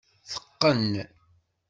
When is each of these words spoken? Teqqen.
Teqqen. 0.29 0.93